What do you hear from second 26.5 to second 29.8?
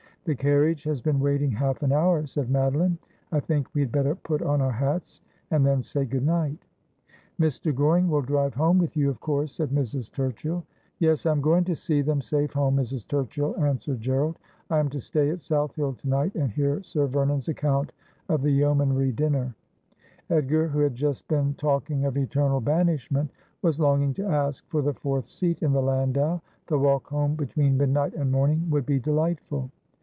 The walk home between midnight and morning would be delightful.